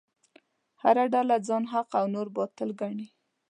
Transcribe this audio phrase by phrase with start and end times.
[0.81, 3.07] هره ډله ځان حق او نور باطل ګڼي.